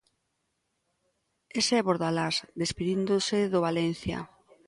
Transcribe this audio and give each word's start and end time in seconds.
Ese 1.59 1.73
é 1.79 1.85
Bordalás 1.87 2.35
despedíndose 2.61 3.37
do 3.53 3.59
Valencia. 3.67 4.19